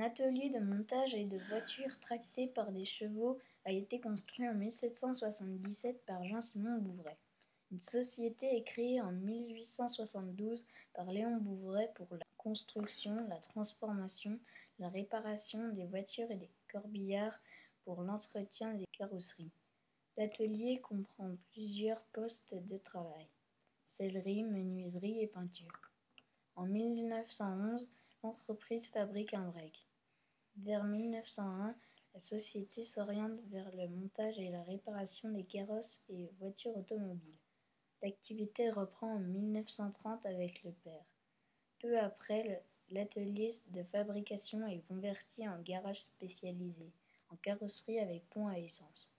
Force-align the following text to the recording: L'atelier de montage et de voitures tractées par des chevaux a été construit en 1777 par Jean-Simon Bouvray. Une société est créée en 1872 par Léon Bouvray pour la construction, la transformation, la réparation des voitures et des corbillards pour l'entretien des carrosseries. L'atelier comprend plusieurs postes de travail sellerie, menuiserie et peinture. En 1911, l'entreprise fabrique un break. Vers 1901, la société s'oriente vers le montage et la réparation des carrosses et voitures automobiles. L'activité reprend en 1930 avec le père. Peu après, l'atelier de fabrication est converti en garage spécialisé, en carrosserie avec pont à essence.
L'atelier 0.00 0.48
de 0.48 0.60
montage 0.60 1.12
et 1.12 1.26
de 1.26 1.36
voitures 1.50 2.00
tractées 2.00 2.46
par 2.46 2.72
des 2.72 2.86
chevaux 2.86 3.38
a 3.66 3.70
été 3.70 4.00
construit 4.00 4.48
en 4.48 4.54
1777 4.54 6.06
par 6.06 6.24
Jean-Simon 6.24 6.78
Bouvray. 6.78 7.18
Une 7.70 7.82
société 7.82 8.56
est 8.56 8.64
créée 8.64 9.02
en 9.02 9.12
1872 9.12 10.64
par 10.94 11.04
Léon 11.12 11.36
Bouvray 11.36 11.90
pour 11.96 12.06
la 12.12 12.24
construction, 12.38 13.14
la 13.28 13.36
transformation, 13.36 14.40
la 14.78 14.88
réparation 14.88 15.68
des 15.74 15.84
voitures 15.84 16.30
et 16.30 16.36
des 16.36 16.50
corbillards 16.72 17.38
pour 17.84 18.00
l'entretien 18.00 18.72
des 18.72 18.86
carrosseries. 18.92 19.52
L'atelier 20.16 20.80
comprend 20.80 21.36
plusieurs 21.52 22.00
postes 22.14 22.54
de 22.54 22.78
travail 22.78 23.28
sellerie, 23.86 24.44
menuiserie 24.44 25.20
et 25.20 25.26
peinture. 25.26 25.92
En 26.56 26.64
1911, 26.64 27.86
l'entreprise 28.22 28.88
fabrique 28.88 29.34
un 29.34 29.48
break. 29.48 29.89
Vers 30.56 30.84
1901, 30.84 31.74
la 32.14 32.20
société 32.20 32.84
s'oriente 32.84 33.40
vers 33.50 33.70
le 33.74 33.88
montage 33.88 34.38
et 34.38 34.50
la 34.50 34.62
réparation 34.62 35.30
des 35.30 35.44
carrosses 35.44 36.02
et 36.08 36.30
voitures 36.38 36.76
automobiles. 36.76 37.38
L'activité 38.02 38.70
reprend 38.70 39.14
en 39.14 39.20
1930 39.20 40.26
avec 40.26 40.62
le 40.64 40.72
père. 40.72 41.04
Peu 41.78 41.98
après, 41.98 42.64
l'atelier 42.90 43.52
de 43.68 43.82
fabrication 43.84 44.66
est 44.66 44.86
converti 44.88 45.48
en 45.48 45.60
garage 45.60 46.00
spécialisé, 46.00 46.92
en 47.30 47.36
carrosserie 47.36 48.00
avec 48.00 48.28
pont 48.30 48.48
à 48.48 48.58
essence. 48.58 49.12